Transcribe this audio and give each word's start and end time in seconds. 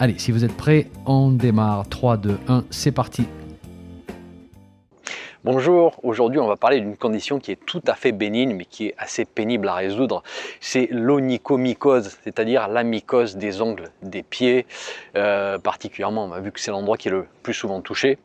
Allez, 0.00 0.16
si 0.16 0.30
vous 0.30 0.44
êtes 0.44 0.56
prêts, 0.56 0.86
on 1.06 1.32
démarre. 1.32 1.88
3, 1.88 2.18
2, 2.18 2.38
1, 2.46 2.64
c'est 2.70 2.92
parti. 2.92 3.26
Bonjour, 5.42 5.98
aujourd'hui 6.04 6.38
on 6.38 6.46
va 6.46 6.56
parler 6.56 6.80
d'une 6.80 6.96
condition 6.96 7.40
qui 7.40 7.50
est 7.50 7.64
tout 7.64 7.82
à 7.86 7.94
fait 7.94 8.12
bénigne 8.12 8.54
mais 8.54 8.64
qui 8.64 8.88
est 8.88 8.94
assez 8.96 9.24
pénible 9.24 9.66
à 9.68 9.74
résoudre. 9.74 10.22
C'est 10.60 10.88
l'onychomycose, 10.92 12.16
c'est-à-dire 12.22 12.68
la 12.68 12.84
mycose 12.84 13.36
des 13.36 13.60
ongles 13.60 13.90
des 14.02 14.22
pieds, 14.22 14.66
euh, 15.16 15.58
particulièrement 15.58 16.28
vu 16.40 16.52
que 16.52 16.60
c'est 16.60 16.70
l'endroit 16.70 16.96
qui 16.96 17.08
est 17.08 17.12
le 17.12 17.26
plus 17.42 17.54
souvent 17.54 17.80
touché. 17.80 18.18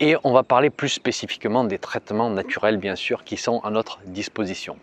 Et 0.00 0.16
on 0.24 0.32
va 0.32 0.42
parler 0.42 0.70
plus 0.70 0.88
spécifiquement 0.88 1.62
des 1.62 1.78
traitements 1.78 2.30
naturels 2.30 2.76
bien 2.76 2.96
sûr 2.96 3.22
qui 3.22 3.36
sont 3.36 3.60
à 3.60 3.70
notre 3.70 4.00
disposition. 4.04 4.76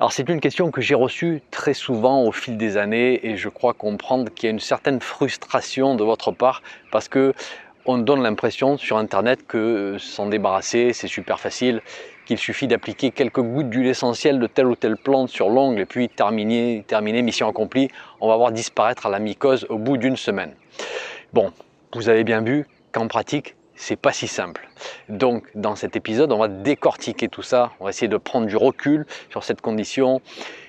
Alors 0.00 0.14
c'est 0.14 0.30
une 0.30 0.40
question 0.40 0.70
que 0.70 0.80
j'ai 0.80 0.94
reçue 0.94 1.42
très 1.50 1.74
souvent 1.74 2.22
au 2.22 2.32
fil 2.32 2.56
des 2.56 2.78
années 2.78 3.20
et 3.22 3.36
je 3.36 3.50
crois 3.50 3.74
comprendre 3.74 4.32
qu'il 4.32 4.46
y 4.46 4.48
a 4.48 4.50
une 4.50 4.58
certaine 4.58 4.98
frustration 4.98 5.94
de 5.94 6.02
votre 6.02 6.32
part 6.32 6.62
parce 6.90 7.06
que 7.06 7.34
on 7.84 7.98
donne 7.98 8.22
l'impression 8.22 8.78
sur 8.78 8.96
internet 8.96 9.46
que 9.46 9.96
s'en 9.98 10.24
débarrasser 10.24 10.94
c'est 10.94 11.06
super 11.06 11.38
facile, 11.38 11.82
qu'il 12.24 12.38
suffit 12.38 12.66
d'appliquer 12.66 13.10
quelques 13.10 13.42
gouttes 13.42 13.68
d'huile 13.68 13.88
essentielle 13.88 14.40
de 14.40 14.46
telle 14.46 14.68
ou 14.68 14.74
telle 14.74 14.96
plante 14.96 15.28
sur 15.28 15.50
l'ongle 15.50 15.80
et 15.80 15.86
puis 15.86 16.08
terminer, 16.08 16.82
terminer, 16.86 17.20
mission 17.20 17.46
accomplie, 17.46 17.88
on 18.22 18.28
va 18.28 18.38
voir 18.38 18.52
disparaître 18.52 19.06
la 19.10 19.18
mycose 19.18 19.66
au 19.68 19.76
bout 19.76 19.98
d'une 19.98 20.16
semaine. 20.16 20.54
Bon, 21.34 21.52
vous 21.92 22.08
avez 22.08 22.24
bien 22.24 22.40
vu 22.40 22.66
qu'en 22.92 23.06
pratique 23.06 23.54
c'est 23.80 23.96
pas 23.96 24.12
si 24.12 24.28
simple. 24.28 24.68
Donc 25.08 25.48
dans 25.54 25.74
cet 25.74 25.96
épisode, 25.96 26.32
on 26.32 26.38
va 26.38 26.48
décortiquer 26.48 27.28
tout 27.28 27.42
ça, 27.42 27.72
on 27.80 27.84
va 27.84 27.90
essayer 27.90 28.08
de 28.08 28.16
prendre 28.18 28.46
du 28.46 28.56
recul 28.56 29.06
sur 29.30 29.42
cette 29.42 29.62
condition 29.62 30.20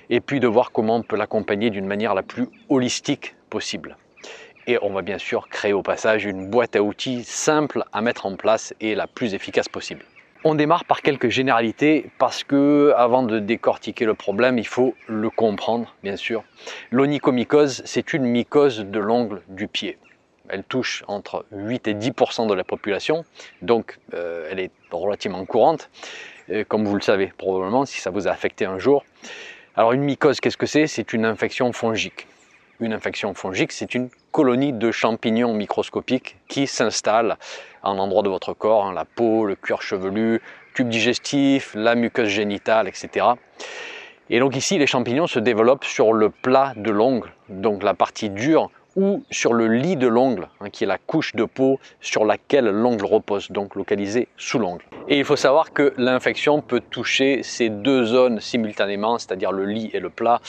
et 0.08 0.20
puis 0.20 0.40
de 0.40 0.48
voir 0.48 0.72
comment 0.72 0.96
on 0.96 1.02
peut 1.02 1.16
l'accompagner 1.16 1.68
d'une 1.68 1.86
manière 1.86 2.14
la 2.14 2.22
plus 2.22 2.48
holistique 2.70 3.36
possible. 3.50 3.98
Et 4.66 4.78
on 4.80 4.90
va 4.90 5.02
bien 5.02 5.18
sûr 5.18 5.48
créer 5.48 5.74
au 5.74 5.82
passage 5.82 6.24
une 6.24 6.48
boîte 6.48 6.74
à 6.74 6.82
outils 6.82 7.22
simple 7.22 7.84
à 7.92 8.00
mettre 8.00 8.24
en 8.24 8.36
place 8.36 8.72
et 8.80 8.94
la 8.94 9.06
plus 9.06 9.34
efficace 9.34 9.68
possible. 9.68 10.04
On 10.44 10.54
démarre 10.54 10.86
par 10.86 11.02
quelques 11.02 11.28
généralités 11.28 12.10
parce 12.18 12.44
que 12.44 12.94
avant 12.96 13.22
de 13.24 13.38
décortiquer 13.38 14.06
le 14.06 14.14
problème, 14.14 14.58
il 14.58 14.66
faut 14.66 14.94
le 15.06 15.28
comprendre 15.28 15.94
bien 16.02 16.16
sûr. 16.16 16.44
L'onychomycose, 16.90 17.82
c'est 17.84 18.14
une 18.14 18.24
mycose 18.24 18.86
de 18.86 18.98
l'ongle 18.98 19.42
du 19.48 19.68
pied 19.68 19.98
elle 20.48 20.64
touche 20.64 21.04
entre 21.08 21.44
8 21.52 21.88
et 21.88 21.94
10% 21.94 22.46
de 22.46 22.54
la 22.54 22.64
population, 22.64 23.24
donc 23.62 23.98
euh, 24.14 24.48
elle 24.50 24.60
est 24.60 24.70
relativement 24.90 25.44
courante, 25.44 25.90
comme 26.68 26.84
vous 26.84 26.96
le 26.96 27.00
savez 27.00 27.32
probablement 27.38 27.86
si 27.86 28.00
ça 28.00 28.10
vous 28.10 28.28
a 28.28 28.30
affecté 28.30 28.64
un 28.66 28.78
jour. 28.78 29.04
Alors 29.74 29.92
une 29.92 30.02
mycose, 30.02 30.40
qu'est-ce 30.40 30.58
que 30.58 30.66
c'est? 30.66 30.86
C'est 30.86 31.12
une 31.14 31.24
infection 31.24 31.72
fongique. 31.72 32.26
Une 32.80 32.92
infection 32.92 33.32
fongique, 33.32 33.72
c'est 33.72 33.94
une 33.94 34.10
colonie 34.32 34.72
de 34.72 34.90
champignons 34.90 35.54
microscopiques 35.54 36.36
qui 36.48 36.66
s'installent 36.66 37.36
à 37.82 37.90
un 37.90 37.98
endroit 37.98 38.22
de 38.22 38.28
votre 38.28 38.52
corps, 38.52 38.86
hein, 38.86 38.92
la 38.92 39.04
peau, 39.04 39.46
le 39.46 39.54
cuir 39.54 39.80
chevelu, 39.80 40.42
tube 40.74 40.88
digestif, 40.88 41.74
la 41.74 41.94
muqueuse 41.94 42.28
génitale, 42.28 42.88
etc. 42.88 43.26
Et 44.30 44.40
donc 44.40 44.56
ici, 44.56 44.78
les 44.78 44.86
champignons 44.86 45.26
se 45.26 45.38
développent 45.38 45.84
sur 45.84 46.12
le 46.12 46.30
plat 46.30 46.74
de 46.76 46.90
l'ongle, 46.90 47.32
donc 47.48 47.82
la 47.82 47.94
partie 47.94 48.30
dure 48.30 48.70
ou 48.96 49.22
sur 49.30 49.52
le 49.52 49.68
lit 49.68 49.96
de 49.96 50.06
l'ongle, 50.06 50.48
hein, 50.60 50.70
qui 50.70 50.84
est 50.84 50.86
la 50.86 50.98
couche 50.98 51.34
de 51.34 51.44
peau 51.44 51.78
sur 52.00 52.24
laquelle 52.24 52.66
l'ongle 52.66 53.04
repose, 53.04 53.50
donc 53.50 53.74
localisé 53.74 54.28
sous 54.36 54.58
l'ongle. 54.58 54.84
Et 55.08 55.18
il 55.18 55.24
faut 55.24 55.36
savoir 55.36 55.72
que 55.72 55.92
l'infection 55.96 56.60
peut 56.60 56.80
toucher 56.80 57.42
ces 57.42 57.68
deux 57.68 58.04
zones 58.04 58.40
simultanément, 58.40 59.18
c'est-à-dire 59.18 59.52
le 59.52 59.64
lit 59.64 59.90
et 59.92 60.00
le 60.00 60.10
plat. 60.10 60.40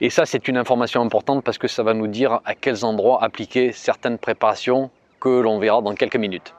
Et 0.00 0.10
ça, 0.10 0.26
c'est 0.26 0.48
une 0.48 0.56
information 0.56 1.02
importante 1.02 1.42
parce 1.44 1.58
que 1.58 1.68
ça 1.68 1.82
va 1.82 1.94
nous 1.94 2.06
dire 2.06 2.40
à 2.44 2.54
quels 2.54 2.84
endroits 2.84 3.22
appliquer 3.22 3.72
certaines 3.72 4.18
préparations 4.18 4.90
que 5.20 5.28
l'on 5.28 5.58
verra 5.58 5.82
dans 5.82 5.94
quelques 5.94 6.16
minutes. 6.16 6.54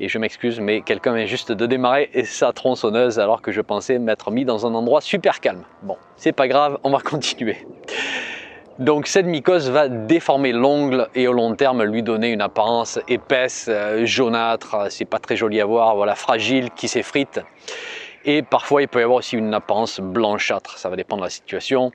Et 0.00 0.08
je 0.08 0.18
m'excuse, 0.18 0.58
mais 0.58 0.80
quelqu'un 0.80 1.14
vient 1.14 1.26
juste 1.26 1.52
de 1.52 1.66
démarrer 1.66 2.10
et 2.12 2.24
sa 2.24 2.52
tronçonneuse 2.52 3.20
alors 3.20 3.42
que 3.42 3.52
je 3.52 3.60
pensais 3.60 3.98
m'être 3.98 4.30
mis 4.30 4.44
dans 4.44 4.66
un 4.66 4.74
endroit 4.74 5.00
super 5.00 5.40
calme. 5.40 5.64
Bon, 5.82 5.96
c'est 6.16 6.32
pas 6.32 6.48
grave, 6.48 6.78
on 6.82 6.90
va 6.90 7.00
continuer. 7.04 7.58
Donc 8.82 9.06
cette 9.06 9.26
mycose 9.26 9.70
va 9.70 9.88
déformer 9.88 10.50
l'ongle 10.50 11.06
et 11.14 11.28
au 11.28 11.32
long 11.32 11.54
terme 11.54 11.84
lui 11.84 12.02
donner 12.02 12.30
une 12.30 12.40
apparence 12.40 12.98
épaisse, 13.06 13.66
euh, 13.68 14.04
jaunâtre, 14.04 14.88
c'est 14.90 15.04
pas 15.04 15.20
très 15.20 15.36
joli 15.36 15.60
à 15.60 15.64
voir, 15.64 15.94
voilà, 15.94 16.16
fragile, 16.16 16.68
qui 16.72 16.88
s'effrite. 16.88 17.40
Et 18.24 18.42
parfois 18.42 18.82
il 18.82 18.88
peut 18.88 18.98
y 18.98 19.04
avoir 19.04 19.18
aussi 19.18 19.36
une 19.36 19.54
apparence 19.54 20.00
blanchâtre, 20.00 20.78
ça 20.78 20.88
va 20.88 20.96
dépendre 20.96 21.22
de 21.22 21.26
la 21.26 21.30
situation. 21.30 21.92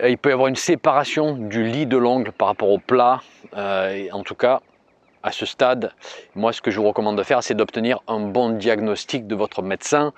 Euh, 0.00 0.08
il 0.08 0.16
peut 0.16 0.30
y 0.30 0.32
avoir 0.32 0.46
une 0.46 0.54
séparation 0.54 1.34
du 1.34 1.64
lit 1.64 1.86
de 1.86 1.96
l'ongle 1.96 2.30
par 2.30 2.46
rapport 2.46 2.70
au 2.70 2.78
plat. 2.78 3.20
Euh, 3.56 4.06
en 4.12 4.22
tout 4.22 4.36
cas, 4.36 4.60
à 5.24 5.32
ce 5.32 5.46
stade, 5.46 5.90
moi 6.36 6.52
ce 6.52 6.62
que 6.62 6.70
je 6.70 6.78
vous 6.78 6.86
recommande 6.86 7.18
de 7.18 7.24
faire, 7.24 7.42
c'est 7.42 7.54
d'obtenir 7.54 7.98
un 8.06 8.20
bon 8.20 8.50
diagnostic 8.50 9.26
de 9.26 9.34
votre 9.34 9.62
médecin 9.62 10.12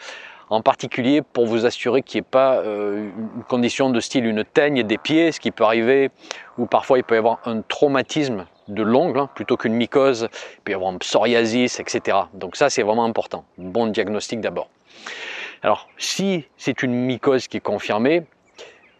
en 0.50 0.62
particulier 0.62 1.22
pour 1.22 1.46
vous 1.46 1.66
assurer 1.66 2.02
qu'il 2.02 2.18
n'y 2.18 2.26
ait 2.26 2.30
pas 2.30 2.58
euh, 2.58 3.10
une 3.36 3.44
condition 3.44 3.90
de 3.90 4.00
style 4.00 4.26
une 4.26 4.44
teigne 4.44 4.82
des 4.82 4.98
pieds, 4.98 5.32
ce 5.32 5.40
qui 5.40 5.50
peut 5.50 5.64
arriver, 5.64 6.10
ou 6.58 6.66
parfois 6.66 6.98
il 6.98 7.04
peut 7.04 7.14
y 7.14 7.18
avoir 7.18 7.40
un 7.44 7.62
traumatisme 7.62 8.46
de 8.68 8.82
l'ongle 8.82 9.20
hein, 9.20 9.30
plutôt 9.34 9.56
qu'une 9.56 9.74
mycose, 9.74 10.28
il 10.54 10.60
peut 10.62 10.72
y 10.72 10.74
avoir 10.74 10.92
un 10.92 10.98
psoriasis, 10.98 11.80
etc. 11.80 12.18
Donc 12.34 12.56
ça 12.56 12.70
c'est 12.70 12.82
vraiment 12.82 13.04
important, 13.04 13.44
bon 13.58 13.86
diagnostic 13.86 14.40
d'abord. 14.40 14.68
Alors 15.62 15.88
si 15.98 16.44
c'est 16.56 16.82
une 16.82 16.92
mycose 16.92 17.48
qui 17.48 17.56
est 17.56 17.60
confirmée, 17.60 18.24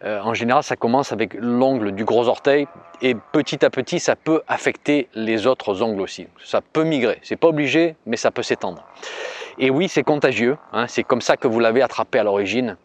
euh, 0.03 0.21
en 0.21 0.33
général 0.33 0.63
ça 0.63 0.75
commence 0.75 1.11
avec 1.11 1.33
l'ongle 1.33 1.91
du 1.93 2.05
gros 2.05 2.27
orteil 2.27 2.67
et 3.01 3.15
petit 3.31 3.65
à 3.65 3.69
petit 3.69 3.99
ça 3.99 4.15
peut 4.15 4.41
affecter 4.47 5.09
les 5.13 5.47
autres 5.47 5.81
ongles 5.81 6.01
aussi. 6.01 6.27
Ça 6.43 6.61
peut 6.61 6.83
migrer, 6.83 7.19
c'est 7.23 7.35
pas 7.35 7.47
obligé 7.47 7.95
mais 8.05 8.17
ça 8.17 8.31
peut 8.31 8.43
s'étendre. 8.43 8.83
Et 9.59 9.69
oui, 9.71 9.87
c'est 9.87 10.03
contagieux. 10.03 10.57
Hein, 10.71 10.87
c'est 10.87 11.03
comme 11.03 11.21
ça 11.21 11.35
que 11.35 11.47
vous 11.47 11.59
l'avez 11.59 11.81
attrapé 11.81 12.19
à 12.19 12.23
l'origine. 12.23 12.77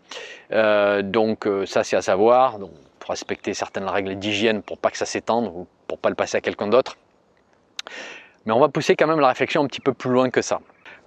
Euh, 0.53 1.03
donc 1.03 1.47
euh, 1.47 1.67
ça, 1.67 1.85
c'est 1.85 1.97
à 1.97 2.03
savoir. 2.03 2.59
Donc, 2.59 2.71
faut 3.01 3.13
respecter 3.13 3.53
certaines 3.53 3.89
règles 3.89 4.15
d'hygiène 4.15 4.63
pour 4.63 4.79
pas 4.79 4.91
que 4.91 4.97
ça 4.97 5.07
s'étende 5.07 5.53
ou 5.55 5.67
pour 5.89 5.99
pas 5.99 6.09
le 6.09 6.15
passer 6.15 6.37
à 6.37 6.41
quelqu'un 6.41 6.69
d'autre. 6.69 6.97
Mais 8.47 8.53
on 8.53 8.61
va 8.61 8.69
pousser 8.69 8.97
quand 8.97 9.07
même 9.07 9.21
la 9.21 9.29
réflexion 9.29 9.63
un 9.63 9.67
petit 9.67 9.81
peu 9.81 9.93
plus 9.93 10.11
loin 10.11 10.31
que 10.31 10.41
ça. 10.41 10.61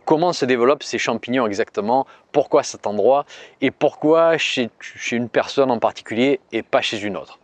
Comment 0.05 0.33
se 0.33 0.45
développent 0.45 0.83
ces 0.83 0.97
champignons 0.97 1.47
exactement 1.47 2.05
Pourquoi 2.31 2.63
cet 2.63 2.85
endroit 2.85 3.25
Et 3.61 3.71
pourquoi 3.71 4.37
chez, 4.37 4.69
une 5.11 5.29
personne 5.29 5.71
en 5.71 5.79
particulier 5.79 6.39
et 6.51 6.61
pas 6.61 6.81
chez 6.81 7.01
une 7.01 7.17
autre 7.17 7.39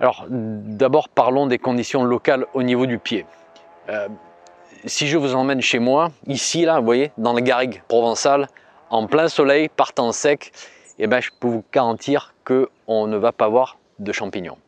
Alors 0.00 0.24
d'abord 0.28 1.08
parlons 1.08 1.46
des 1.46 1.58
conditions 1.58 2.02
locales 2.02 2.46
au 2.54 2.62
niveau 2.62 2.86
du 2.86 2.98
pied. 2.98 3.26
Euh, 3.88 4.08
si 4.84 5.06
je 5.06 5.16
vous 5.18 5.34
emmène 5.34 5.60
chez 5.60 5.78
moi, 5.78 6.10
ici, 6.26 6.64
là, 6.64 6.78
vous 6.78 6.84
voyez, 6.84 7.12
dans 7.16 7.32
le 7.32 7.40
garrigue 7.40 7.82
provençal, 7.88 8.48
en 8.90 9.06
plein 9.06 9.28
soleil, 9.28 9.68
par 9.68 9.92
temps 9.92 10.12
sec, 10.12 10.52
eh 10.98 11.06
ben, 11.06 11.20
je 11.20 11.30
peux 11.38 11.48
vous 11.48 11.64
garantir 11.72 12.34
qu'on 12.44 13.06
ne 13.06 13.16
va 13.16 13.32
pas 13.32 13.48
voir 13.48 13.78
de 13.98 14.12
champignons. 14.12 14.58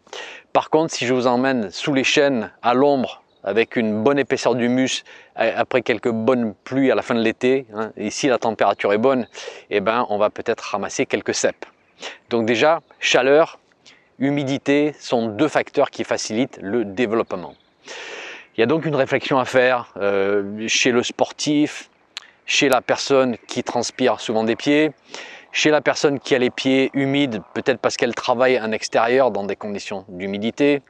Par 0.52 0.70
contre, 0.70 0.92
si 0.92 1.06
je 1.06 1.14
vous 1.14 1.26
emmène 1.26 1.70
sous 1.70 1.94
les 1.94 2.04
chênes, 2.04 2.50
à 2.62 2.74
l'ombre, 2.74 3.22
avec 3.44 3.76
une 3.76 4.02
bonne 4.02 4.18
épaisseur 4.18 4.54
d'humus, 4.54 5.04
après 5.34 5.82
quelques 5.82 6.10
bonnes 6.10 6.54
pluies 6.64 6.90
à 6.90 6.94
la 6.94 7.02
fin 7.02 7.14
de 7.14 7.20
l'été, 7.20 7.66
hein, 7.74 7.92
ici 7.96 8.28
la 8.28 8.38
température 8.38 8.92
est 8.92 8.98
bonne, 8.98 9.26
eh 9.70 9.80
ben, 9.80 10.06
on 10.08 10.18
va 10.18 10.30
peut-être 10.30 10.60
ramasser 10.60 11.06
quelques 11.06 11.34
cèpes. 11.34 11.66
Donc 12.30 12.46
déjà, 12.46 12.80
chaleur, 13.00 13.58
humidité 14.18 14.94
sont 14.98 15.28
deux 15.28 15.48
facteurs 15.48 15.90
qui 15.90 16.04
facilitent 16.04 16.58
le 16.60 16.84
développement. 16.84 17.54
Il 18.56 18.60
y 18.60 18.64
a 18.64 18.66
donc 18.66 18.84
une 18.86 18.96
réflexion 18.96 19.38
à 19.38 19.44
faire 19.44 19.92
euh, 19.96 20.66
chez 20.66 20.90
le 20.90 21.02
sportif, 21.02 21.90
chez 22.44 22.68
la 22.68 22.80
personne 22.80 23.36
qui 23.46 23.62
transpire 23.62 24.18
souvent 24.18 24.42
des 24.42 24.56
pieds, 24.56 24.90
chez 25.52 25.70
la 25.70 25.80
personne 25.80 26.18
qui 26.18 26.34
a 26.34 26.38
les 26.38 26.50
pieds 26.50 26.90
humides, 26.94 27.40
peut-être 27.54 27.78
parce 27.78 27.96
qu'elle 27.96 28.14
travaille 28.14 28.60
en 28.60 28.72
extérieur 28.72 29.30
dans 29.30 29.44
des 29.44 29.56
conditions 29.56 30.04
d'humidité. 30.08 30.82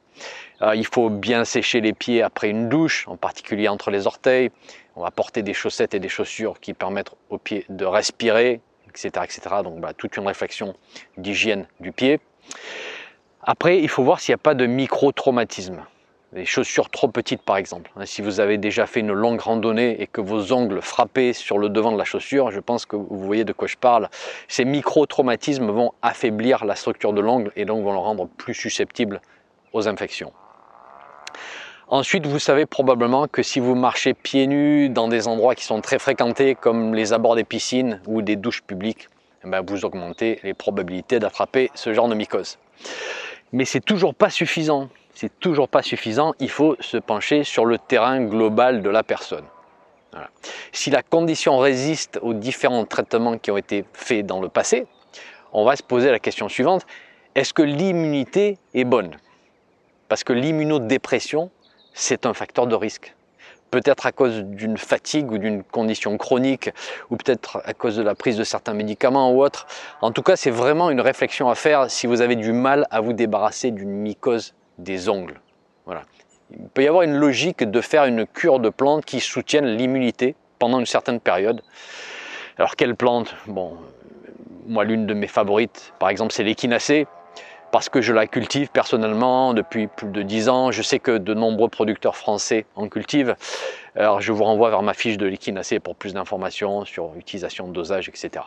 Euh, 0.61 0.75
il 0.75 0.85
faut 0.85 1.09
bien 1.09 1.45
sécher 1.45 1.81
les 1.81 1.93
pieds 1.93 2.21
après 2.21 2.49
une 2.49 2.69
douche, 2.69 3.07
en 3.07 3.17
particulier 3.17 3.67
entre 3.67 3.91
les 3.91 4.07
orteils. 4.07 4.51
On 4.95 5.01
va 5.01 5.11
porter 5.11 5.43
des 5.43 5.53
chaussettes 5.53 5.93
et 5.93 5.99
des 5.99 6.09
chaussures 6.09 6.59
qui 6.59 6.73
permettent 6.73 7.11
aux 7.29 7.37
pieds 7.37 7.65
de 7.69 7.85
respirer, 7.85 8.61
etc. 8.89 9.23
etc. 9.23 9.41
Donc 9.63 9.79
bah, 9.79 9.93
toute 9.93 10.17
une 10.17 10.27
réflexion 10.27 10.75
d'hygiène 11.17 11.67
du 11.79 11.91
pied. 11.91 12.19
Après, 13.41 13.79
il 13.79 13.87
faut 13.87 14.03
voir 14.03 14.19
s'il 14.19 14.33
n'y 14.33 14.41
a 14.41 14.43
pas 14.43 14.55
de 14.55 14.65
micro-traumatisme. 14.65 15.85
les 16.33 16.45
chaussures 16.45 16.89
trop 16.89 17.07
petites 17.07 17.41
par 17.41 17.57
exemple. 17.57 17.89
Hein, 17.95 18.05
si 18.05 18.21
vous 18.21 18.39
avez 18.39 18.57
déjà 18.57 18.85
fait 18.85 18.99
une 18.99 19.13
longue 19.13 19.39
randonnée 19.39 20.01
et 20.01 20.07
que 20.07 20.21
vos 20.21 20.51
ongles 20.51 20.81
frappaient 20.81 21.33
sur 21.33 21.57
le 21.57 21.69
devant 21.69 21.91
de 21.91 21.97
la 21.97 22.03
chaussure, 22.03 22.51
je 22.51 22.59
pense 22.59 22.85
que 22.85 22.95
vous 22.95 23.17
voyez 23.17 23.45
de 23.45 23.53
quoi 23.53 23.67
je 23.67 23.77
parle. 23.77 24.09
Ces 24.47 24.65
micro-traumatismes 24.65 25.71
vont 25.71 25.93
affaiblir 26.01 26.65
la 26.65 26.75
structure 26.75 27.13
de 27.13 27.21
l'ongle 27.21 27.51
et 27.55 27.65
donc 27.65 27.83
vont 27.83 27.93
le 27.93 27.99
rendre 27.99 28.27
plus 28.27 28.53
susceptible 28.53 29.21
aux 29.73 29.87
infections. 29.87 30.33
Ensuite, 31.87 32.27
vous 32.27 32.39
savez 32.39 32.65
probablement 32.65 33.27
que 33.27 33.41
si 33.41 33.59
vous 33.59 33.75
marchez 33.75 34.13
pieds 34.13 34.45
nus 34.45 34.89
dans 34.89 35.07
des 35.07 35.27
endroits 35.27 35.55
qui 35.55 35.63
sont 35.63 35.81
très 35.81 35.97
fréquentés 35.97 36.55
comme 36.55 36.93
les 36.93 37.13
abords 37.13 37.35
des 37.35 37.43
piscines 37.43 37.99
ou 38.05 38.21
des 38.21 38.35
douches 38.35 38.61
publiques, 38.61 39.09
eh 39.43 39.49
ben, 39.49 39.63
vous 39.65 39.85
augmentez 39.85 40.39
les 40.43 40.53
probabilités 40.53 41.19
d'attraper 41.19 41.71
ce 41.73 41.93
genre 41.93 42.07
de 42.07 42.15
mycose. 42.15 42.59
Mais 43.51 43.65
c'est 43.65 43.83
toujours 43.83 44.13
pas 44.13 44.29
suffisant 44.29 44.89
c'est 45.19 45.37
toujours 45.41 45.67
pas 45.67 45.81
suffisant, 45.81 46.33
il 46.39 46.49
faut 46.49 46.77
se 46.79 46.95
pencher 46.95 47.43
sur 47.43 47.65
le 47.65 47.77
terrain 47.77 48.23
global 48.23 48.81
de 48.81 48.89
la 48.89 49.03
personne. 49.03 49.43
Si 50.71 50.91
la 50.91 51.03
condition 51.03 51.57
résiste 51.57 52.19
aux 52.21 52.33
différents 52.33 52.85
traitements 52.85 53.37
qui 53.37 53.51
ont 53.51 53.57
été 53.57 53.83
faits 53.91 54.25
dans 54.25 54.39
le 54.39 54.47
passé, 54.47 54.87
on 55.51 55.65
va 55.65 55.75
se 55.75 55.83
poser 55.83 56.09
la 56.09 56.19
question 56.19 56.47
suivante, 56.47 56.85
est-ce 57.35 57.53
que 57.53 57.61
l'immunité 57.61 58.57
est 58.73 58.85
bonne? 58.85 59.17
Parce 60.09 60.23
que 60.23 60.33
l'immunodépression, 60.33 61.51
c'est 61.93 62.25
un 62.25 62.33
facteur 62.33 62.67
de 62.67 62.75
risque. 62.75 63.15
Peut-être 63.71 64.07
à 64.07 64.11
cause 64.11 64.43
d'une 64.43 64.77
fatigue 64.77 65.31
ou 65.31 65.37
d'une 65.37 65.63
condition 65.63 66.17
chronique, 66.17 66.71
ou 67.11 67.15
peut-être 67.17 67.61
à 67.63 67.75
cause 67.75 67.95
de 67.95 68.01
la 68.01 68.15
prise 68.15 68.35
de 68.35 68.43
certains 68.43 68.73
médicaments 68.73 69.31
ou 69.31 69.43
autre. 69.43 69.67
En 70.01 70.11
tout 70.11 70.23
cas, 70.23 70.35
c'est 70.35 70.49
vraiment 70.49 70.89
une 70.89 71.01
réflexion 71.01 71.49
à 71.49 71.55
faire 71.55 71.91
si 71.91 72.07
vous 72.07 72.21
avez 72.21 72.35
du 72.35 72.51
mal 72.51 72.87
à 72.89 72.99
vous 72.99 73.13
débarrasser 73.13 73.69
d'une 73.69 73.91
mycose 73.91 74.55
des 74.79 75.07
ongles. 75.07 75.39
Voilà. 75.85 76.01
Il 76.51 76.67
peut 76.69 76.83
y 76.83 76.87
avoir 76.87 77.03
une 77.03 77.15
logique 77.15 77.63
de 77.63 77.79
faire 77.79 78.05
une 78.05 78.25
cure 78.25 78.59
de 78.59 78.69
plantes 78.69 79.05
qui 79.05 79.19
soutiennent 79.19 79.67
l'immunité 79.67 80.35
pendant 80.57 80.79
une 80.79 80.87
certaine 80.87 81.19
période. 81.19 81.61
Alors 82.57 82.75
quelle 82.75 82.95
plante? 82.95 83.35
Bon, 83.45 83.77
moi 84.65 84.83
l'une 84.83 85.05
de 85.05 85.13
mes 85.13 85.27
favorites, 85.27 85.93
par 85.99 86.09
exemple, 86.09 86.33
c'est 86.33 86.43
l'échinacée, 86.43 87.05
parce 87.71 87.89
que 87.89 88.01
je 88.01 88.13
la 88.13 88.27
cultive 88.27 88.69
personnellement 88.69 89.53
depuis 89.53 89.87
plus 89.87 90.07
de 90.07 90.21
10 90.21 90.49
ans. 90.49 90.71
Je 90.71 90.81
sais 90.81 90.99
que 90.99 91.17
de 91.17 91.33
nombreux 91.33 91.69
producteurs 91.69 92.15
français 92.15 92.65
en 92.75 92.87
cultivent. 92.87 93.35
Alors 93.95 94.21
je 94.21 94.31
vous 94.31 94.43
renvoie 94.43 94.69
vers 94.69 94.81
ma 94.81 94.93
fiche 94.93 95.17
de 95.17 95.25
l'échinacée 95.25 95.79
pour 95.79 95.95
plus 95.95 96.13
d'informations 96.13 96.85
sur 96.85 97.11
l'utilisation, 97.15 97.67
dosage, 97.67 98.09
etc. 98.09 98.45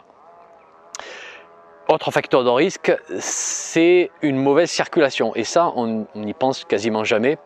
Autre 1.88 2.10
facteur 2.10 2.44
de 2.44 2.50
risque, 2.50 2.92
c'est 3.19 4.10
une 4.22 4.36
mauvaise 4.36 4.70
circulation. 4.70 5.34
Et 5.34 5.44
ça, 5.44 5.72
on 5.76 6.06
n'y 6.14 6.32
pense 6.32 6.64
quasiment 6.64 7.04
jamais. 7.04 7.38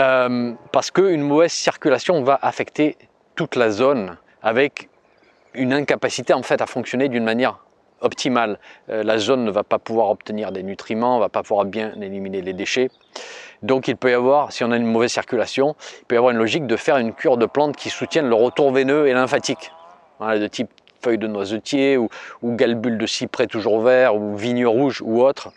Euh, 0.00 0.52
parce 0.72 0.90
qu'une 0.90 1.22
mauvaise 1.22 1.52
circulation 1.52 2.22
va 2.22 2.38
affecter 2.42 2.96
toute 3.34 3.56
la 3.56 3.70
zone 3.70 4.16
avec 4.42 4.88
une 5.54 5.72
incapacité 5.72 6.32
en 6.32 6.42
fait 6.42 6.60
à 6.62 6.66
fonctionner 6.66 7.08
d'une 7.08 7.24
manière 7.24 7.58
optimale. 8.02 8.58
Euh, 8.90 9.02
la 9.02 9.18
zone 9.18 9.44
ne 9.44 9.50
va 9.50 9.64
pas 9.64 9.78
pouvoir 9.78 10.10
obtenir 10.10 10.52
des 10.52 10.62
nutriments, 10.62 11.16
ne 11.16 11.20
va 11.20 11.28
pas 11.28 11.42
pouvoir 11.42 11.64
bien 11.64 11.92
éliminer 12.00 12.42
les 12.42 12.52
déchets. 12.52 12.90
Donc 13.62 13.88
il 13.88 13.96
peut 13.96 14.10
y 14.10 14.14
avoir, 14.14 14.52
si 14.52 14.64
on 14.64 14.72
a 14.72 14.76
une 14.76 14.86
mauvaise 14.86 15.12
circulation, 15.12 15.76
il 16.00 16.04
peut 16.06 16.14
y 16.16 16.18
avoir 16.18 16.32
une 16.32 16.38
logique 16.38 16.66
de 16.66 16.76
faire 16.76 16.96
une 16.98 17.12
cure 17.12 17.36
de 17.36 17.46
plantes 17.46 17.76
qui 17.76 17.90
soutiennent 17.90 18.28
le 18.28 18.34
retour 18.34 18.72
veineux 18.72 19.06
et 19.06 19.12
lymphatique, 19.12 19.70
de 20.20 20.46
type 20.46 20.68
feuilles 21.02 21.18
de 21.18 21.26
noisetier 21.26 21.96
ou, 21.96 22.08
ou 22.42 22.54
galbules 22.54 22.98
de 22.98 23.06
cyprès 23.06 23.46
toujours 23.46 23.80
vert 23.80 24.14
ou 24.14 24.36
vigne 24.36 24.66
rouge 24.66 25.02
ou 25.04 25.22
autre. 25.22 25.52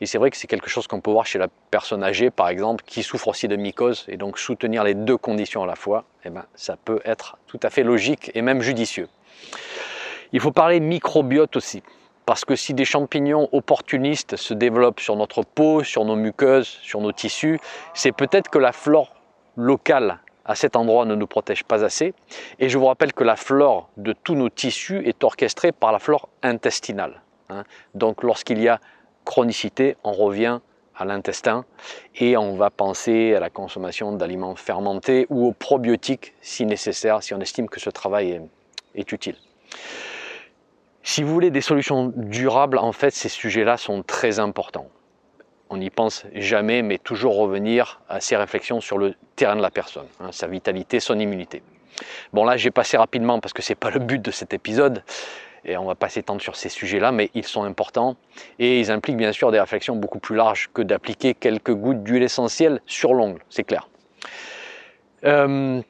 Et 0.00 0.06
c'est 0.06 0.18
vrai 0.18 0.30
que 0.30 0.36
c'est 0.36 0.46
quelque 0.46 0.68
chose 0.68 0.86
qu'on 0.86 1.00
peut 1.00 1.10
voir 1.10 1.26
chez 1.26 1.38
la 1.38 1.48
personne 1.70 2.04
âgée, 2.04 2.30
par 2.30 2.48
exemple, 2.48 2.84
qui 2.86 3.02
souffre 3.02 3.28
aussi 3.28 3.48
de 3.48 3.56
mycose. 3.56 4.04
Et 4.08 4.16
donc 4.16 4.38
soutenir 4.38 4.84
les 4.84 4.94
deux 4.94 5.16
conditions 5.16 5.62
à 5.62 5.66
la 5.66 5.74
fois, 5.74 6.04
eh 6.24 6.30
ben, 6.30 6.44
ça 6.54 6.76
peut 6.76 7.00
être 7.04 7.38
tout 7.46 7.58
à 7.62 7.70
fait 7.70 7.82
logique 7.82 8.30
et 8.34 8.42
même 8.42 8.62
judicieux. 8.62 9.08
Il 10.32 10.40
faut 10.40 10.52
parler 10.52 10.80
microbiote 10.80 11.56
aussi. 11.56 11.82
Parce 12.26 12.44
que 12.44 12.56
si 12.56 12.74
des 12.74 12.84
champignons 12.84 13.48
opportunistes 13.52 14.36
se 14.36 14.52
développent 14.52 15.00
sur 15.00 15.16
notre 15.16 15.42
peau, 15.42 15.82
sur 15.82 16.04
nos 16.04 16.16
muqueuses, 16.16 16.66
sur 16.66 17.00
nos 17.00 17.12
tissus, 17.12 17.58
c'est 17.94 18.12
peut-être 18.12 18.50
que 18.50 18.58
la 18.58 18.72
flore 18.72 19.14
locale 19.56 20.20
à 20.44 20.54
cet 20.54 20.76
endroit 20.76 21.06
ne 21.06 21.14
nous 21.14 21.26
protège 21.26 21.64
pas 21.64 21.84
assez. 21.84 22.12
Et 22.58 22.68
je 22.68 22.76
vous 22.76 22.86
rappelle 22.86 23.12
que 23.14 23.24
la 23.24 23.36
flore 23.36 23.88
de 23.96 24.12
tous 24.12 24.34
nos 24.34 24.50
tissus 24.50 25.02
est 25.06 25.24
orchestrée 25.24 25.72
par 25.72 25.92
la 25.92 25.98
flore 25.98 26.28
intestinale. 26.42 27.22
Hein. 27.48 27.64
Donc 27.94 28.22
lorsqu'il 28.22 28.60
y 28.60 28.68
a 28.68 28.80
chronicité, 29.24 29.96
on 30.04 30.12
revient 30.12 30.60
à 30.96 31.04
l'intestin 31.04 31.64
et 32.16 32.36
on 32.36 32.56
va 32.56 32.70
penser 32.70 33.34
à 33.34 33.40
la 33.40 33.50
consommation 33.50 34.12
d'aliments 34.12 34.56
fermentés 34.56 35.26
ou 35.30 35.46
aux 35.46 35.52
probiotiques 35.52 36.34
si 36.40 36.66
nécessaire, 36.66 37.22
si 37.22 37.34
on 37.34 37.40
estime 37.40 37.68
que 37.68 37.80
ce 37.80 37.90
travail 37.90 38.32
est, 38.32 38.42
est 38.94 39.12
utile. 39.12 39.36
Si 41.08 41.22
vous 41.22 41.32
voulez 41.32 41.50
des 41.50 41.62
solutions 41.62 42.12
durables, 42.14 42.76
en 42.76 42.92
fait, 42.92 43.12
ces 43.12 43.30
sujets-là 43.30 43.78
sont 43.78 44.02
très 44.02 44.40
importants 44.40 44.90
on 45.70 45.76
n'y 45.76 45.90
pense 45.90 46.24
jamais, 46.34 46.82
mais 46.82 46.98
toujours 46.98 47.36
revenir 47.36 48.00
à 48.08 48.20
ces 48.20 48.36
réflexions 48.36 48.80
sur 48.80 48.98
le 48.98 49.14
terrain 49.36 49.56
de 49.56 49.62
la 49.62 49.70
personne, 49.70 50.06
hein, 50.20 50.30
sa 50.32 50.46
vitalité, 50.46 51.00
son 51.00 51.18
immunité. 51.18 51.62
Bon 52.32 52.44
là 52.44 52.56
j'ai 52.56 52.70
passé 52.70 52.96
rapidement 52.96 53.40
parce 53.40 53.52
que 53.52 53.62
ce 53.62 53.72
n'est 53.72 53.76
pas 53.76 53.90
le 53.90 53.98
but 53.98 54.22
de 54.22 54.30
cet 54.30 54.54
épisode 54.54 55.02
et 55.64 55.76
on 55.76 55.84
va 55.84 55.94
pas 55.94 56.08
s'étendre 56.08 56.40
sur 56.40 56.56
ces 56.56 56.68
sujets-là, 56.68 57.12
mais 57.12 57.30
ils 57.34 57.44
sont 57.44 57.64
importants 57.64 58.16
et 58.58 58.80
ils 58.80 58.90
impliquent 58.90 59.16
bien 59.16 59.32
sûr 59.32 59.50
des 59.50 59.60
réflexions 59.60 59.96
beaucoup 59.96 60.20
plus 60.20 60.36
larges 60.36 60.70
que 60.72 60.80
d'appliquer 60.82 61.34
quelques 61.34 61.74
gouttes 61.74 62.02
d'huile 62.02 62.22
essentielle 62.22 62.80
sur 62.86 63.12
l'ongle, 63.12 63.42
c'est 63.50 63.64
clair. 63.64 63.88
Euh, 65.24 65.82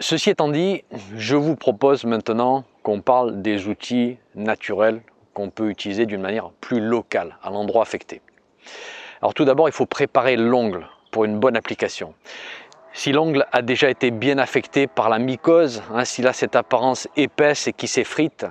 ceci 0.00 0.30
étant 0.30 0.48
dit, 0.48 0.82
je 1.16 1.36
vous 1.36 1.56
propose 1.56 2.04
maintenant 2.04 2.64
qu'on 2.82 3.00
parle 3.00 3.42
des 3.42 3.68
outils 3.68 4.18
naturels 4.34 5.02
qu'on 5.34 5.50
peut 5.50 5.70
utiliser 5.70 6.06
d'une 6.06 6.20
manière 6.20 6.50
plus 6.60 6.80
locale 6.80 7.36
à 7.42 7.50
l'endroit 7.50 7.82
affecté. 7.82 8.20
Alors 9.22 9.34
tout 9.34 9.44
d'abord, 9.44 9.68
il 9.68 9.72
faut 9.72 9.86
préparer 9.86 10.36
l'ongle 10.36 10.86
pour 11.10 11.24
une 11.24 11.38
bonne 11.38 11.56
application. 11.56 12.14
Si 12.92 13.12
l'ongle 13.12 13.46
a 13.52 13.62
déjà 13.62 13.88
été 13.88 14.10
bien 14.10 14.38
affecté 14.38 14.86
par 14.86 15.08
la 15.08 15.18
mycose, 15.18 15.82
hein, 15.92 16.04
s'il 16.04 16.26
a 16.26 16.32
cette 16.32 16.56
apparence 16.56 17.06
épaisse 17.16 17.68
et 17.68 17.72
qui 17.72 17.86
s'effrite, 17.86 18.46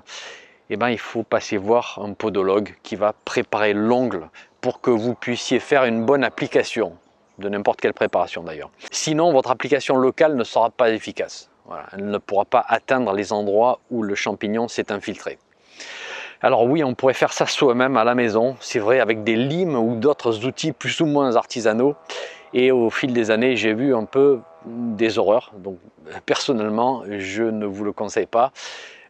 eh 0.70 0.78
ben, 0.78 0.90
il 0.90 1.00
faut 1.00 1.24
passer 1.24 1.58
voir 1.58 2.00
un 2.02 2.14
podologue 2.14 2.76
qui 2.84 2.96
va 2.96 3.14
préparer 3.26 3.74
l'ongle 3.74 4.30
pour 4.62 4.82
que 4.82 4.92
vous 4.92 5.16
puissiez 5.16 5.60
faire 5.60 5.84
une 5.86 6.06
bonne 6.06 6.24
application 6.24 6.96
de 7.40 7.50
n'importe 7.50 7.82
quelle 7.82 7.94
préparation 7.94 8.44
d'ailleurs. 8.44 8.70
Sinon, 8.92 9.32
votre 9.32 9.52
application 9.52 9.96
locale 9.96 10.36
ne 10.36 10.44
sera 10.44 10.70
pas 10.70 10.92
efficace. 10.92 11.50
Elle 11.94 12.06
ne 12.06 12.18
pourra 12.18 12.46
pas 12.46 12.64
atteindre 12.68 13.14
les 13.14 13.34
endroits 13.34 13.80
où 13.92 14.04
le 14.04 14.16
champignon 14.16 14.68
s'est 14.68 14.92
infiltré. 14.92 15.38
Alors 16.42 16.66
oui, 16.66 16.84
on 16.84 16.96
pourrait 16.96 17.14
faire 17.14 17.34
ça 17.34 17.46
soi-même 17.46 17.98
à 17.98 18.04
la 18.04 18.16
maison, 18.16 18.56
c'est 18.62 18.80
vrai, 18.80 19.02
avec 19.02 19.24
des 19.24 19.36
limes 19.36 19.76
ou 19.76 19.96
d'autres 19.96 20.46
outils 20.46 20.72
plus 20.72 21.02
ou 21.02 21.06
moins 21.06 21.36
artisanaux. 21.36 21.96
Et 22.54 22.72
au 22.72 22.90
fil 22.90 23.14
des 23.14 23.30
années, 23.30 23.56
j'ai 23.58 23.74
vu 23.74 23.94
un 23.94 24.06
peu 24.06 24.40
des 24.66 25.20
horreurs. 25.20 25.52
Donc 25.58 25.78
personnellement, 26.26 27.04
je 27.18 27.44
ne 27.44 27.66
vous 27.66 27.84
le 27.84 27.92
conseille 27.92 28.26
pas. 28.26 28.52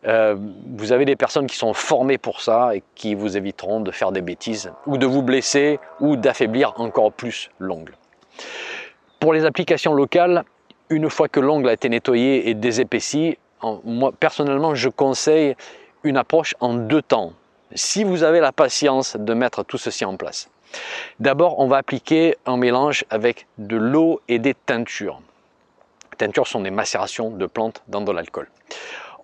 Euh, 0.08 0.36
vous 0.78 0.92
avez 0.92 1.06
des 1.06 1.16
personnes 1.16 1.46
qui 1.46 1.58
sont 1.58 1.74
formées 1.74 2.18
pour 2.18 2.42
ça 2.42 2.76
et 2.76 2.84
qui 2.96 3.16
vous 3.16 3.36
éviteront 3.36 3.82
de 3.82 3.92
faire 3.92 4.12
des 4.12 4.22
bêtises 4.22 4.72
ou 4.88 4.98
de 4.98 5.06
vous 5.06 5.22
blesser 5.22 5.80
ou 6.00 6.16
d'affaiblir 6.16 6.74
encore 6.78 7.12
plus 7.12 7.52
l'ongle. 7.60 7.94
Pour 9.20 9.34
les 9.34 9.46
applications 9.46 9.94
locales, 9.94 10.46
une 10.90 11.10
fois 11.10 11.28
que 11.28 11.40
l'ongle 11.40 11.70
a 11.70 11.74
été 11.74 11.90
nettoyé 11.90 12.50
et 12.50 12.54
désépaissi, 12.54 13.38
moi 13.84 14.12
personnellement 14.12 14.76
je 14.76 14.90
conseille 14.90 15.56
une 16.04 16.18
approche 16.18 16.56
en 16.60 16.74
deux 16.74 17.02
temps, 17.02 17.34
si 17.76 18.04
vous 18.04 18.24
avez 18.24 18.40
la 18.40 18.52
patience 18.52 19.16
de 19.18 19.34
mettre 19.34 19.64
tout 19.64 19.78
ceci 19.78 20.06
en 20.06 20.16
place. 20.16 20.50
D'abord, 21.20 21.60
on 21.60 21.68
va 21.68 21.78
appliquer 21.78 22.38
un 22.46 22.58
mélange 22.58 23.04
avec 23.10 23.48
de 23.58 23.76
l'eau 23.76 24.22
et 24.28 24.40
des 24.40 24.54
teintures. 24.54 25.22
Teintures 26.18 26.48
sont 26.48 26.62
des 26.62 26.72
macérations 26.72 27.32
de 27.32 27.46
plantes 27.46 27.82
dans 27.88 28.02
de 28.02 28.12
l'alcool. 28.12 28.50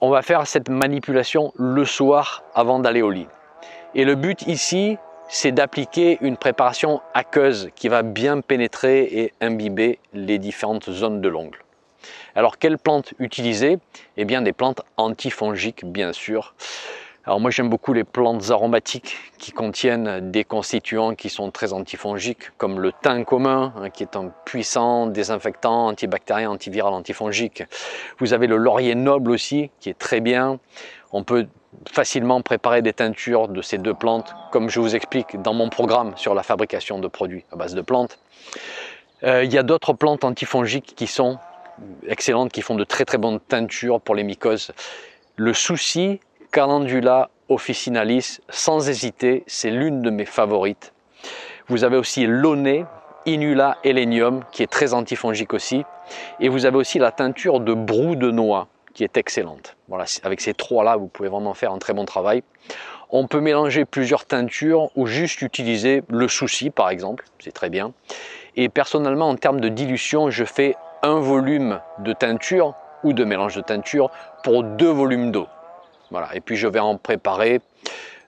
On 0.01 0.09
va 0.09 0.21
faire 0.21 0.45
cette 0.47 0.69
manipulation 0.69 1.53
le 1.55 1.85
soir 1.85 2.43
avant 2.53 2.79
d'aller 2.79 3.01
au 3.01 3.11
lit. 3.11 3.27
Et 3.93 4.05
le 4.05 4.15
but 4.15 4.41
ici, 4.47 4.97
c'est 5.27 5.51
d'appliquer 5.51 6.17
une 6.21 6.37
préparation 6.37 7.01
aqueuse 7.13 7.69
qui 7.75 7.87
va 7.87 8.03
bien 8.03 8.41
pénétrer 8.41 9.03
et 9.03 9.33
imbiber 9.41 9.99
les 10.13 10.37
différentes 10.37 10.89
zones 10.89 11.21
de 11.21 11.29
l'ongle. 11.29 11.59
Alors 12.35 12.57
quelles 12.57 12.77
plantes 12.77 13.13
utiliser? 13.19 13.79
Eh 14.17 14.25
bien 14.25 14.41
des 14.41 14.53
plantes 14.53 14.81
antifongiques 14.97 15.85
bien 15.85 16.13
sûr. 16.13 16.53
Alors 17.27 17.39
moi 17.39 17.49
j'aime 17.49 17.69
beaucoup 17.69 17.93
les 17.93 18.03
plantes 18.03 18.51
aromatiques 18.51 19.17
qui 19.39 19.51
contiennent 19.51 20.29
des 20.29 20.43
constituants 20.43 21.15
qui 21.15 21.29
sont 21.29 21.49
très 21.49 21.73
antifongiques 21.73 22.51
comme 22.57 22.79
le 22.79 22.91
thym 23.01 23.25
commun 23.25 23.73
hein, 23.77 23.89
qui 23.89 24.03
est 24.03 24.15
un 24.15 24.31
puissant 24.45 25.07
désinfectant 25.07 25.87
antibactérien, 25.87 26.51
antiviral, 26.51 26.93
antifongique. 26.93 27.63
Vous 28.19 28.33
avez 28.33 28.45
le 28.45 28.57
laurier 28.57 28.93
noble 28.93 29.31
aussi 29.31 29.71
qui 29.79 29.89
est 29.89 29.97
très 29.97 30.21
bien. 30.21 30.59
On 31.11 31.23
peut 31.23 31.47
facilement 31.91 32.43
préparer 32.43 32.83
des 32.83 32.93
teintures 32.93 33.47
de 33.47 33.63
ces 33.63 33.79
deux 33.79 33.95
plantes 33.95 34.35
comme 34.51 34.69
je 34.69 34.79
vous 34.79 34.95
explique 34.95 35.41
dans 35.41 35.53
mon 35.53 35.69
programme 35.69 36.15
sur 36.17 36.35
la 36.35 36.43
fabrication 36.43 36.99
de 36.99 37.07
produits 37.07 37.43
à 37.51 37.55
base 37.55 37.73
de 37.73 37.81
plantes. 37.81 38.19
Euh, 39.23 39.43
il 39.43 39.51
y 39.51 39.57
a 39.57 39.63
d'autres 39.63 39.93
plantes 39.93 40.23
antifongiques 40.23 40.93
qui 40.95 41.07
sont 41.07 41.39
excellentes, 42.07 42.51
qui 42.51 42.61
font 42.61 42.75
de 42.75 42.83
très 42.83 43.03
très 43.03 43.17
bonnes 43.17 43.39
teintures 43.39 43.99
pour 43.99 44.13
les 44.13 44.23
mycoses. 44.23 44.73
Le 45.37 45.53
souci, 45.53 46.19
Calendula 46.55 47.31
officinalis, 47.49 48.39
sans 48.47 48.87
hésiter, 48.87 49.43
c'est 49.45 49.71
l'une 49.71 50.01
de 50.01 50.09
mes 50.09 50.23
favorites. 50.23 50.93
Vous 51.67 51.83
avez 51.83 51.97
aussi 51.97 52.27
l'oné, 52.27 52.85
Inula 53.25 53.77
Helenium, 53.83 54.41
qui 54.53 54.63
est 54.63 54.71
très 54.71 54.93
antifongique 54.93 55.53
aussi. 55.53 55.83
Et 56.39 56.47
vous 56.47 56.65
avez 56.65 56.77
aussi 56.77 56.97
la 56.97 57.11
teinture 57.11 57.59
de 57.59 57.73
brou 57.73 58.15
de 58.15 58.31
noix, 58.31 58.69
qui 58.93 59.03
est 59.03 59.17
excellente. 59.17 59.75
Voilà, 59.89 60.05
avec 60.23 60.39
ces 60.39 60.53
trois-là, 60.53 60.95
vous 60.95 61.07
pouvez 61.07 61.27
vraiment 61.27 61.53
faire 61.53 61.73
un 61.73 61.77
très 61.77 61.91
bon 61.91 62.05
travail. 62.05 62.41
On 63.09 63.27
peut 63.27 63.41
mélanger 63.41 63.83
plusieurs 63.83 64.23
teintures 64.23 64.91
ou 64.95 65.07
juste 65.07 65.41
utiliser 65.41 66.03
le 66.07 66.29
souci, 66.29 66.69
par 66.69 66.89
exemple, 66.89 67.25
c'est 67.39 67.51
très 67.51 67.69
bien. 67.69 67.91
Et 68.55 68.69
personnellement, 68.69 69.27
en 69.27 69.35
termes 69.35 69.59
de 69.59 69.67
dilution, 69.67 70.29
je 70.29 70.45
fais 70.45 70.77
un 71.03 71.19
volume 71.19 71.81
de 71.99 72.13
teinture 72.13 72.75
ou 73.03 73.11
de 73.11 73.25
mélange 73.25 73.57
de 73.57 73.61
teinture 73.61 74.09
pour 74.41 74.63
deux 74.63 74.91
volumes 74.91 75.33
d'eau. 75.33 75.47
Et 76.33 76.41
puis 76.41 76.55
je 76.55 76.67
vais 76.67 76.79
en 76.79 76.97
préparer 76.97 77.61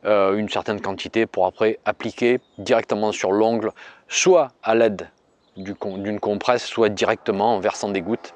euh, 0.05 0.38
une 0.38 0.50
certaine 0.50 0.81
quantité 0.81 1.25
pour 1.25 1.46
après 1.46 1.79
appliquer 1.86 2.39
directement 2.57 3.12
sur 3.12 3.31
l'ongle, 3.31 3.72
soit 4.07 4.50
à 4.63 4.75
l'aide 4.75 5.10
d'une 5.55 6.19
compresse, 6.19 6.65
soit 6.65 6.89
directement 6.89 7.55
en 7.55 7.60
versant 7.60 7.89
des 7.89 8.01
gouttes. 8.01 8.34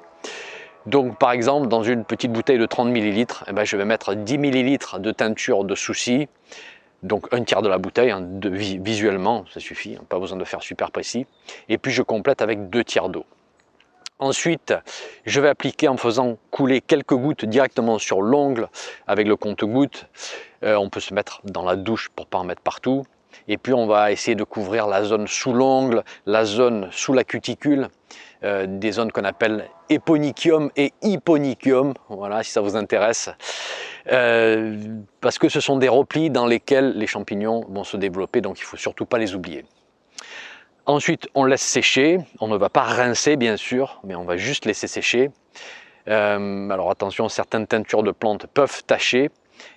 Donc 0.86 1.18
par 1.18 1.30
exemple, 1.32 1.68
dans 1.68 1.82
une 1.82 2.04
petite 2.04 2.32
bouteille 2.32 2.58
de 2.58 2.66
30 2.66 2.88
ml, 2.88 3.26
eh 3.46 3.52
ben, 3.52 3.64
je 3.64 3.76
vais 3.76 3.84
mettre 3.84 4.14
10 4.14 4.38
ml 4.38 5.00
de 5.00 5.12
teinture 5.12 5.64
de 5.64 5.76
souci, 5.76 6.28
donc 7.04 7.28
un 7.32 7.44
tiers 7.44 7.62
de 7.62 7.68
la 7.68 7.78
bouteille, 7.78 8.10
hein, 8.10 8.28
visuellement, 8.42 9.44
ça 9.52 9.60
suffit, 9.60 9.96
hein, 9.96 10.04
pas 10.08 10.18
besoin 10.18 10.38
de 10.38 10.44
faire 10.44 10.62
super 10.62 10.90
précis. 10.90 11.26
Et 11.68 11.78
puis 11.78 11.92
je 11.92 12.02
complète 12.02 12.42
avec 12.42 12.70
deux 12.70 12.82
tiers 12.82 13.08
d'eau. 13.08 13.24
Ensuite, 14.18 14.72
je 15.26 15.40
vais 15.40 15.48
appliquer 15.48 15.88
en 15.88 15.96
faisant 15.96 16.38
couler 16.52 16.80
quelques 16.80 17.14
gouttes 17.14 17.44
directement 17.44 17.98
sur 17.98 18.22
l'ongle 18.22 18.68
avec 19.08 19.26
le 19.26 19.34
compte-gouttes. 19.34 20.06
Euh, 20.62 20.76
on 20.76 20.90
peut 20.90 21.00
se 21.00 21.12
mettre 21.12 21.40
dans 21.44 21.64
la 21.64 21.74
douche 21.74 22.08
pour 22.14 22.26
pas 22.26 22.38
en 22.38 22.44
mettre 22.44 22.62
partout. 22.62 23.04
Et 23.48 23.58
puis 23.58 23.72
on 23.72 23.86
va 23.86 24.12
essayer 24.12 24.34
de 24.34 24.44
couvrir 24.44 24.86
la 24.86 25.02
zone 25.02 25.26
sous 25.26 25.52
l'ongle, 25.52 26.04
la 26.26 26.44
zone 26.44 26.88
sous 26.92 27.12
la 27.12 27.24
cuticule, 27.24 27.88
euh, 28.44 28.66
des 28.68 28.92
zones 28.92 29.10
qu'on 29.10 29.24
appelle 29.24 29.68
éponychium 29.88 30.70
et 30.76 30.92
hyponychium, 31.02 31.94
voilà 32.08 32.42
si 32.42 32.52
ça 32.52 32.60
vous 32.60 32.76
intéresse. 32.76 33.30
Euh, 34.10 34.76
parce 35.20 35.38
que 35.38 35.48
ce 35.48 35.60
sont 35.60 35.78
des 35.78 35.88
replis 35.88 36.30
dans 36.30 36.46
lesquels 36.46 36.92
les 36.96 37.06
champignons 37.06 37.64
vont 37.68 37.84
se 37.84 37.96
développer, 37.96 38.40
donc 38.40 38.58
il 38.58 38.62
ne 38.62 38.66
faut 38.66 38.76
surtout 38.76 39.06
pas 39.06 39.18
les 39.18 39.34
oublier. 39.34 39.64
Ensuite, 40.86 41.28
on 41.34 41.44
laisse 41.44 41.62
sécher. 41.62 42.18
On 42.40 42.48
ne 42.48 42.56
va 42.56 42.68
pas 42.68 42.82
rincer, 42.82 43.36
bien 43.36 43.56
sûr, 43.56 44.00
mais 44.04 44.16
on 44.16 44.24
va 44.24 44.36
juste 44.36 44.64
laisser 44.64 44.88
sécher. 44.88 45.30
Euh, 46.08 46.70
alors 46.70 46.90
attention, 46.90 47.28
certaines 47.28 47.68
teintures 47.68 48.02
de 48.02 48.10
plantes 48.10 48.46
peuvent 48.48 48.82
tacher. 48.84 49.30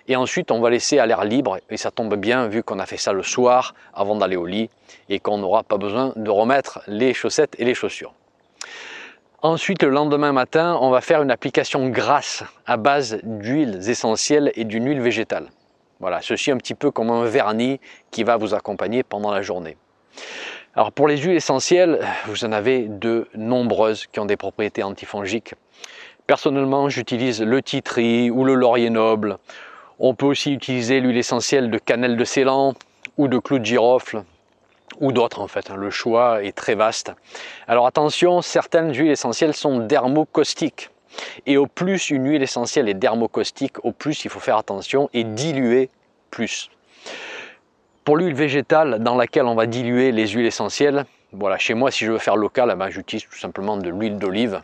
Et 0.08 0.16
ensuite, 0.16 0.50
on 0.50 0.60
va 0.60 0.68
laisser 0.68 0.98
à 0.98 1.06
l'air 1.06 1.24
libre. 1.24 1.58
Et 1.70 1.76
ça 1.76 1.92
tombe 1.92 2.16
bien, 2.16 2.48
vu 2.48 2.64
qu'on 2.64 2.80
a 2.80 2.86
fait 2.86 2.96
ça 2.96 3.12
le 3.12 3.22
soir, 3.22 3.74
avant 3.94 4.16
d'aller 4.16 4.34
au 4.34 4.46
lit, 4.46 4.68
et 5.08 5.20
qu'on 5.20 5.38
n'aura 5.38 5.62
pas 5.62 5.76
besoin 5.76 6.12
de 6.16 6.30
remettre 6.30 6.80
les 6.88 7.14
chaussettes 7.14 7.54
et 7.58 7.64
les 7.64 7.74
chaussures. 7.74 8.12
Ensuite, 9.42 9.84
le 9.84 9.90
lendemain 9.90 10.32
matin, 10.32 10.76
on 10.80 10.90
va 10.90 11.00
faire 11.00 11.22
une 11.22 11.30
application 11.30 11.88
grasse 11.88 12.42
à 12.66 12.76
base 12.76 13.20
d'huiles 13.22 13.88
essentielles 13.88 14.50
et 14.56 14.64
d'une 14.64 14.88
huile 14.88 15.00
végétale. 15.00 15.50
Voilà, 16.00 16.20
ceci 16.20 16.50
un 16.50 16.56
petit 16.56 16.74
peu 16.74 16.90
comme 16.90 17.10
un 17.10 17.26
vernis 17.26 17.78
qui 18.10 18.24
va 18.24 18.36
vous 18.36 18.54
accompagner 18.54 19.04
pendant 19.04 19.30
la 19.30 19.42
journée. 19.42 19.76
Alors 20.76 20.92
pour 20.92 21.08
les 21.08 21.16
huiles 21.16 21.36
essentielles, 21.36 22.06
vous 22.26 22.44
en 22.44 22.52
avez 22.52 22.82
de 22.82 23.28
nombreuses 23.34 24.06
qui 24.08 24.20
ont 24.20 24.26
des 24.26 24.36
propriétés 24.36 24.82
antifongiques. 24.82 25.54
Personnellement, 26.26 26.90
j'utilise 26.90 27.40
le 27.40 27.62
titri 27.62 28.30
ou 28.30 28.44
le 28.44 28.52
laurier 28.52 28.90
noble. 28.90 29.38
On 29.98 30.14
peut 30.14 30.26
aussi 30.26 30.52
utiliser 30.52 31.00
l'huile 31.00 31.16
essentielle 31.16 31.70
de 31.70 31.78
cannelle 31.78 32.18
de 32.18 32.24
Ceylan 32.26 32.74
ou 33.16 33.26
de 33.26 33.38
clou 33.38 33.58
de 33.58 33.64
girofle 33.64 34.22
ou 35.00 35.12
d'autres 35.12 35.40
en 35.40 35.48
fait. 35.48 35.70
Hein. 35.70 35.76
Le 35.76 35.88
choix 35.88 36.44
est 36.44 36.52
très 36.52 36.74
vaste. 36.74 37.10
Alors 37.66 37.86
attention, 37.86 38.42
certaines 38.42 38.92
huiles 38.94 39.12
essentielles 39.12 39.54
sont 39.54 39.78
dermocaustiques. 39.78 40.90
Et 41.46 41.56
au 41.56 41.66
plus 41.66 42.10
une 42.10 42.28
huile 42.28 42.42
essentielle 42.42 42.90
est 42.90 42.94
dermocaustique, 42.94 43.82
au 43.82 43.92
plus 43.92 44.26
il 44.26 44.30
faut 44.30 44.40
faire 44.40 44.58
attention 44.58 45.08
et 45.14 45.24
diluer 45.24 45.88
plus. 46.30 46.68
Pour 48.06 48.16
l'huile 48.16 48.36
végétale 48.36 49.00
dans 49.00 49.16
laquelle 49.16 49.46
on 49.46 49.56
va 49.56 49.66
diluer 49.66 50.12
les 50.12 50.28
huiles 50.28 50.46
essentielles, 50.46 51.06
voilà, 51.32 51.58
chez 51.58 51.74
moi 51.74 51.90
si 51.90 52.04
je 52.04 52.12
veux 52.12 52.18
faire 52.18 52.36
local, 52.36 52.70
eh 52.72 52.76
ben, 52.76 52.88
j'utilise 52.88 53.24
tout 53.24 53.36
simplement 53.36 53.76
de 53.76 53.90
l'huile 53.90 54.16
d'olive. 54.16 54.62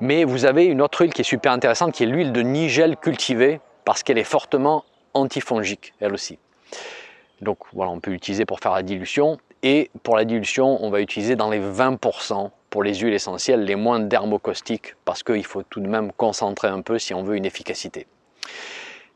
Mais 0.00 0.24
vous 0.24 0.44
avez 0.44 0.64
une 0.64 0.82
autre 0.82 1.02
huile 1.02 1.12
qui 1.12 1.20
est 1.20 1.24
super 1.24 1.52
intéressante 1.52 1.92
qui 1.92 2.02
est 2.02 2.06
l'huile 2.06 2.32
de 2.32 2.40
nigel 2.40 2.96
cultivée 2.96 3.60
parce 3.84 4.02
qu'elle 4.02 4.18
est 4.18 4.24
fortement 4.24 4.84
antifongique 5.14 5.94
elle 6.00 6.14
aussi. 6.14 6.40
Donc 7.42 7.58
voilà, 7.74 7.92
on 7.92 8.00
peut 8.00 8.10
l'utiliser 8.10 8.44
pour 8.44 8.58
faire 8.58 8.72
la 8.72 8.82
dilution. 8.82 9.38
Et 9.62 9.92
pour 10.02 10.16
la 10.16 10.24
dilution, 10.24 10.84
on 10.84 10.90
va 10.90 11.00
utiliser 11.00 11.36
dans 11.36 11.50
les 11.50 11.60
20% 11.60 12.50
pour 12.70 12.82
les 12.82 12.94
huiles 12.96 13.14
essentielles 13.14 13.62
les 13.62 13.76
moins 13.76 14.00
dermocaustiques 14.00 14.96
parce 15.04 15.22
qu'il 15.22 15.46
faut 15.46 15.62
tout 15.62 15.78
de 15.78 15.86
même 15.86 16.10
concentrer 16.10 16.66
un 16.66 16.80
peu 16.80 16.98
si 16.98 17.14
on 17.14 17.22
veut 17.22 17.36
une 17.36 17.46
efficacité. 17.46 18.08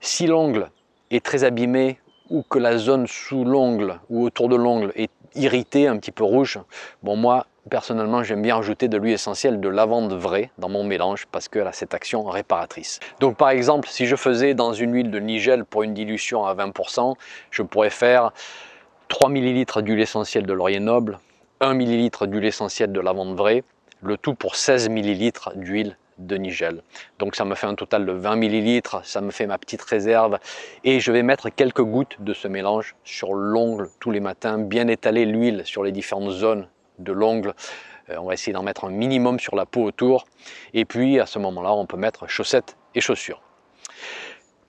Si 0.00 0.28
l'ongle 0.28 0.70
est 1.10 1.24
très 1.24 1.42
abîmé 1.42 1.98
ou 2.30 2.42
que 2.42 2.58
la 2.58 2.78
zone 2.78 3.06
sous 3.06 3.44
l'ongle 3.44 3.98
ou 4.10 4.24
autour 4.24 4.48
de 4.48 4.56
l'ongle 4.56 4.92
est 4.96 5.10
irritée, 5.34 5.86
un 5.86 5.96
petit 5.98 6.10
peu 6.10 6.24
rouge, 6.24 6.58
bon 7.02 7.16
moi 7.16 7.46
personnellement 7.70 8.22
j'aime 8.22 8.42
bien 8.42 8.58
ajouter 8.58 8.88
de 8.88 8.96
l'huile 8.96 9.14
essentielle 9.14 9.60
de 9.60 9.68
lavande 9.68 10.14
vraie 10.14 10.50
dans 10.58 10.68
mon 10.68 10.84
mélange 10.84 11.26
parce 11.30 11.48
qu'elle 11.48 11.66
a 11.66 11.72
cette 11.72 11.94
action 11.94 12.24
réparatrice. 12.24 13.00
Donc 13.20 13.36
par 13.36 13.50
exemple 13.50 13.88
si 13.88 14.06
je 14.06 14.16
faisais 14.16 14.54
dans 14.54 14.72
une 14.72 14.94
huile 14.94 15.10
de 15.10 15.18
nigel 15.18 15.64
pour 15.64 15.82
une 15.82 15.94
dilution 15.94 16.44
à 16.46 16.54
20%, 16.54 17.14
je 17.50 17.62
pourrais 17.62 17.90
faire 17.90 18.32
3 19.08 19.30
ml 19.30 19.82
d'huile 19.82 20.00
essentielle 20.00 20.46
de 20.46 20.52
laurier 20.52 20.80
noble, 20.80 21.18
1 21.60 21.74
ml 21.74 22.26
d'huile 22.28 22.44
essentielle 22.44 22.92
de 22.92 23.00
lavande 23.00 23.36
vraie, 23.36 23.64
le 24.02 24.16
tout 24.16 24.34
pour 24.34 24.56
16 24.56 24.88
ml 24.88 25.32
d'huile 25.56 25.96
de 26.18 26.36
Nigel. 26.36 26.82
Donc 27.18 27.36
ça 27.36 27.44
me 27.44 27.54
fait 27.54 27.66
un 27.66 27.74
total 27.74 28.06
de 28.06 28.12
20 28.12 28.36
ml, 28.36 28.82
ça 29.04 29.20
me 29.20 29.30
fait 29.30 29.46
ma 29.46 29.58
petite 29.58 29.82
réserve 29.82 30.38
et 30.84 31.00
je 31.00 31.12
vais 31.12 31.22
mettre 31.22 31.48
quelques 31.50 31.82
gouttes 31.82 32.16
de 32.20 32.34
ce 32.34 32.48
mélange 32.48 32.96
sur 33.04 33.34
l'ongle 33.34 33.88
tous 34.00 34.10
les 34.10 34.20
matins, 34.20 34.58
bien 34.58 34.88
étaler 34.88 35.24
l'huile 35.24 35.62
sur 35.64 35.82
les 35.82 35.92
différentes 35.92 36.30
zones 36.30 36.68
de 36.98 37.12
l'ongle. 37.12 37.54
Euh, 38.10 38.16
on 38.18 38.24
va 38.24 38.34
essayer 38.34 38.52
d'en 38.52 38.62
mettre 38.62 38.84
un 38.84 38.90
minimum 38.90 39.38
sur 39.38 39.56
la 39.56 39.66
peau 39.66 39.84
autour 39.84 40.26
et 40.74 40.84
puis 40.84 41.20
à 41.20 41.26
ce 41.26 41.38
moment-là 41.38 41.72
on 41.72 41.86
peut 41.86 41.96
mettre 41.96 42.28
chaussettes 42.28 42.76
et 42.94 43.00
chaussures. 43.00 43.42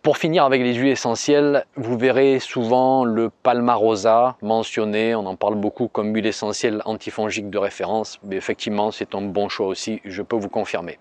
Pour 0.01 0.17
finir 0.17 0.45
avec 0.45 0.61
les 0.61 0.75
huiles 0.75 0.91
essentielles, 0.91 1.65
vous 1.75 1.97
verrez 1.97 2.39
souvent 2.39 3.03
le 3.03 3.29
palmarosa 3.29 4.37
mentionné, 4.41 5.13
on 5.13 5.25
en 5.25 5.35
parle 5.35 5.55
beaucoup 5.55 5.89
comme 5.89 6.15
huile 6.15 6.25
essentielle 6.25 6.81
antifongique 6.85 7.49
de 7.49 7.57
référence, 7.57 8.17
mais 8.23 8.37
effectivement 8.37 8.91
c'est 8.91 9.13
un 9.13 9.21
bon 9.21 9.49
choix 9.49 9.67
aussi, 9.67 9.99
je 10.05 10.21
peux 10.21 10.37
vous 10.37 10.47
confirmer. 10.47 10.99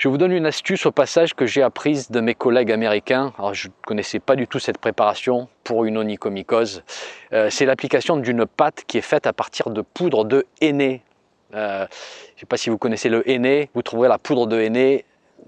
Je 0.00 0.08
vous 0.08 0.16
donne 0.16 0.32
une 0.32 0.46
astuce 0.46 0.86
au 0.86 0.92
passage 0.92 1.34
que 1.34 1.44
j'ai 1.44 1.60
apprise 1.60 2.10
de 2.10 2.20
mes 2.20 2.34
collègues 2.34 2.72
américains. 2.72 3.34
Je 3.52 3.68
ne 3.68 3.72
connaissais 3.86 4.18
pas 4.18 4.34
du 4.34 4.46
tout 4.46 4.58
cette 4.58 4.78
préparation 4.78 5.46
pour 5.62 5.84
une 5.84 5.98
onychomycose. 5.98 6.84
Euh, 7.34 7.50
c'est 7.50 7.66
l'application 7.66 8.16
d'une 8.16 8.46
pâte 8.46 8.84
qui 8.86 8.96
est 8.96 9.02
faite 9.02 9.26
à 9.26 9.34
partir 9.34 9.68
de 9.68 9.82
poudre 9.82 10.24
de 10.24 10.46
henné. 10.62 11.02
Euh, 11.54 11.84
je 11.90 12.34
ne 12.36 12.40
sais 12.40 12.46
pas 12.46 12.56
si 12.56 12.70
vous 12.70 12.78
connaissez 12.78 13.10
le 13.10 13.30
henné. 13.30 13.68
Vous 13.74 13.82
trouverez 13.82 14.08
la 14.08 14.16
poudre 14.16 14.46
de 14.46 14.58
henné 14.58 15.04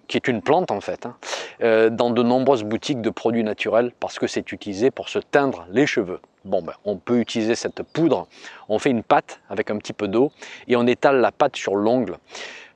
qui 0.06 0.18
est 0.18 0.28
une 0.28 0.42
plante 0.42 0.71
en 0.71 0.82
fait, 0.82 1.06
hein, 1.06 1.16
euh, 1.62 1.88
dans 1.88 2.11
de 2.11 2.23
nombreuses 2.23 2.64
boutiques 2.64 3.00
de 3.00 3.09
produits 3.09 3.44
naturels 3.44 3.92
parce 4.00 4.18
que 4.18 4.26
c'est 4.26 4.52
utilisé 4.52 4.90
pour 4.90 5.09
se 5.09 5.18
teindre 5.18 5.66
les 5.71 5.87
cheveux. 5.87 6.21
Bon, 6.44 6.61
ben, 6.61 6.75
on 6.85 6.97
peut 6.97 7.21
utiliser 7.21 7.54
cette 7.54 7.82
poudre, 7.82 8.26
on 8.68 8.78
fait 8.78 8.90
une 8.90 9.02
pâte 9.02 9.40
avec 9.49 9.71
un 9.71 9.78
petit 9.78 9.94
peu 9.94 10.09
d'eau 10.09 10.30
et 10.68 10.76
on 10.76 10.87
étale 10.87 11.23
la 11.23 11.32
pâte 11.32 11.56
sur 11.56 11.75
l'ongle. 11.75 12.18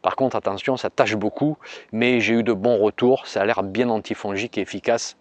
Par 0.07 0.15
contre, 0.15 0.37
attention, 0.37 0.77
ça 0.77 0.89
tâche 0.89 1.17
beaucoup, 1.17 1.59
mais 1.91 2.21
j'ai 2.21 2.35
eu 2.35 2.45
de 2.45 2.53
bons 2.53 2.79
retours. 2.79 3.27
Ça 3.27 3.41
a 3.41 3.45
l'air 3.45 3.65
bien 3.65 3.89
antifongique 3.89 4.57
et 4.57 4.61
efficace. 4.61 5.17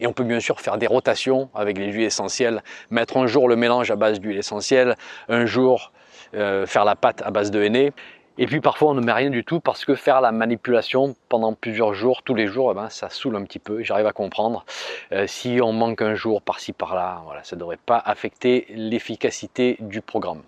Et 0.00 0.08
on 0.08 0.12
peut 0.12 0.24
bien 0.24 0.40
sûr 0.40 0.60
faire 0.60 0.78
des 0.78 0.88
rotations 0.88 1.48
avec 1.54 1.78
les 1.78 1.92
huiles 1.92 2.02
essentielles, 2.02 2.64
mettre 2.90 3.18
un 3.18 3.28
jour 3.28 3.48
le 3.48 3.54
mélange 3.54 3.92
à 3.92 3.94
base 3.94 4.18
d'huile 4.18 4.36
essentielle, 4.36 4.96
un 5.28 5.46
jour 5.46 5.92
euh, 6.34 6.66
faire 6.66 6.84
la 6.84 6.96
pâte 6.96 7.22
à 7.24 7.30
base 7.30 7.52
de 7.52 7.62
henné. 7.62 7.92
Et 8.36 8.46
puis 8.46 8.60
parfois 8.60 8.90
on 8.90 8.94
ne 8.94 9.00
met 9.00 9.12
rien 9.12 9.30
du 9.30 9.44
tout 9.44 9.60
parce 9.60 9.84
que 9.84 9.94
faire 9.94 10.20
la 10.20 10.32
manipulation 10.32 11.14
pendant 11.28 11.54
plusieurs 11.54 11.94
jours, 11.94 12.24
tous 12.24 12.34
les 12.34 12.48
jours, 12.48 12.72
eh 12.72 12.74
ben, 12.74 12.88
ça 12.90 13.10
saoule 13.10 13.36
un 13.36 13.44
petit 13.44 13.60
peu. 13.60 13.84
J'arrive 13.84 14.08
à 14.08 14.12
comprendre. 14.12 14.64
Euh, 15.12 15.28
si 15.28 15.60
on 15.62 15.72
manque 15.72 16.02
un 16.02 16.16
jour 16.16 16.42
par-ci 16.42 16.72
par-là, 16.72 17.22
voilà, 17.26 17.44
ça 17.44 17.54
ne 17.54 17.60
devrait 17.60 17.78
pas 17.86 18.02
affecter 18.04 18.66
l'efficacité 18.70 19.76
du 19.78 20.00
programme. 20.00 20.42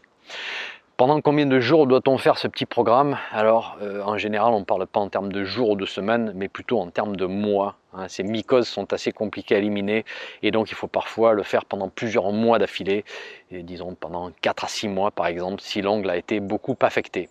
Pendant 0.96 1.20
combien 1.20 1.44
de 1.44 1.60
jours 1.60 1.86
doit-on 1.86 2.16
faire 2.16 2.38
ce 2.38 2.48
petit 2.48 2.64
programme? 2.64 3.18
Alors, 3.30 3.76
euh, 3.82 4.00
en 4.00 4.16
général, 4.16 4.54
on 4.54 4.60
ne 4.60 4.64
parle 4.64 4.86
pas 4.86 4.98
en 4.98 5.10
termes 5.10 5.30
de 5.30 5.44
jours 5.44 5.68
ou 5.68 5.76
de 5.76 5.84
semaines, 5.84 6.32
mais 6.34 6.48
plutôt 6.48 6.80
en 6.80 6.88
termes 6.88 7.16
de 7.16 7.26
mois. 7.26 7.76
Hein. 7.92 8.08
Ces 8.08 8.22
mycoses 8.22 8.66
sont 8.66 8.90
assez 8.94 9.12
compliquées 9.12 9.56
à 9.56 9.58
éliminer 9.58 10.06
et 10.42 10.50
donc 10.50 10.70
il 10.70 10.74
faut 10.74 10.86
parfois 10.86 11.34
le 11.34 11.42
faire 11.42 11.66
pendant 11.66 11.90
plusieurs 11.90 12.32
mois 12.32 12.58
d'affilée, 12.58 13.04
disons 13.50 13.94
pendant 13.94 14.30
4 14.40 14.64
à 14.64 14.68
6 14.68 14.88
mois 14.88 15.10
par 15.10 15.26
exemple, 15.26 15.60
si 15.60 15.82
l'ongle 15.82 16.08
a 16.08 16.16
été 16.16 16.40
beaucoup 16.40 16.76
affecté. 16.80 17.28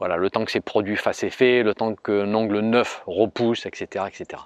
Voilà, 0.00 0.16
le 0.16 0.28
temps 0.28 0.44
que 0.44 0.50
ces 0.50 0.60
produits 0.60 0.96
fassent 0.96 1.22
effet, 1.22 1.62
le 1.62 1.74
temps 1.74 1.94
qu'un 1.94 2.34
ongle 2.34 2.58
neuf 2.58 3.04
repousse, 3.06 3.66
etc. 3.66 4.06
etc. 4.08 4.42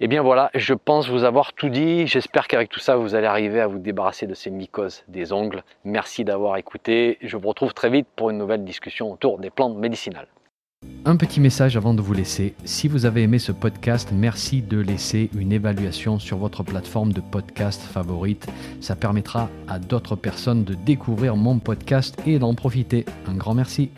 Et 0.00 0.04
eh 0.04 0.08
bien 0.08 0.22
voilà, 0.22 0.50
je 0.54 0.72
pense 0.72 1.10
vous 1.10 1.24
avoir 1.24 1.52
tout 1.52 1.68
dit. 1.68 2.06
J'espère 2.06 2.48
qu'avec 2.48 2.70
tout 2.70 2.80
ça, 2.80 2.96
vous 2.96 3.14
allez 3.14 3.26
arriver 3.26 3.60
à 3.60 3.66
vous 3.66 3.78
débarrasser 3.78 4.26
de 4.26 4.32
ces 4.32 4.48
mycoses 4.48 5.04
des 5.08 5.30
ongles. 5.30 5.62
Merci 5.84 6.24
d'avoir 6.24 6.56
écouté. 6.56 7.18
Je 7.20 7.36
vous 7.36 7.46
retrouve 7.46 7.74
très 7.74 7.90
vite 7.90 8.06
pour 8.16 8.30
une 8.30 8.38
nouvelle 8.38 8.64
discussion 8.64 9.12
autour 9.12 9.38
des 9.38 9.50
plantes 9.50 9.76
médicinales. 9.76 10.28
Un 11.04 11.16
petit 11.16 11.38
message 11.38 11.76
avant 11.76 11.92
de 11.92 12.00
vous 12.00 12.14
laisser. 12.14 12.54
Si 12.64 12.88
vous 12.88 13.04
avez 13.04 13.24
aimé 13.24 13.38
ce 13.38 13.52
podcast, 13.52 14.08
merci 14.10 14.62
de 14.62 14.78
laisser 14.78 15.28
une 15.36 15.52
évaluation 15.52 16.18
sur 16.18 16.38
votre 16.38 16.62
plateforme 16.62 17.12
de 17.12 17.20
podcast 17.20 17.82
favorite. 17.82 18.46
Ça 18.80 18.96
permettra 18.96 19.50
à 19.68 19.78
d'autres 19.78 20.16
personnes 20.16 20.64
de 20.64 20.72
découvrir 20.72 21.36
mon 21.36 21.58
podcast 21.58 22.16
et 22.26 22.38
d'en 22.38 22.54
profiter. 22.54 23.04
Un 23.26 23.34
grand 23.34 23.52
merci. 23.52 23.90